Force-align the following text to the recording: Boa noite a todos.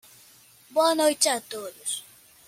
Boa 0.75 0.93
noite 1.01 1.27
a 1.29 1.39
todos. 1.53 1.91